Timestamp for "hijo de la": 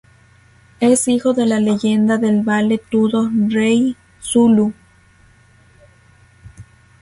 1.07-1.59